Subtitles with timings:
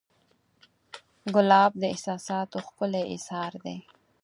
[1.33, 3.77] ګلاب د احساساتو ښکلی اظهار دی.